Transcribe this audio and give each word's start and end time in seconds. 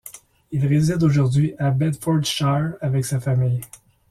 Il 0.51 0.65
réside 0.65 1.03
aujourd'hui 1.03 1.53
à 1.59 1.69
Bedfordshire 1.69 2.73
avec 2.81 3.05
sa 3.05 3.19
famille. 3.19 3.61